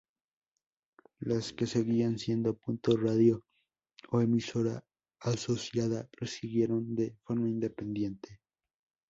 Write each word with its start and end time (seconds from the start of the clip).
Las 1.19 1.53
que 1.53 1.67
seguían 1.67 2.17
siendo 2.17 2.57
Punto 2.57 2.97
Radio 2.97 3.45
o 4.09 4.19
emisora 4.19 4.83
asociada 5.19 6.09
siguieron 6.25 6.95
de 6.95 7.15
forma 7.21 7.47
independiente. 7.49 8.41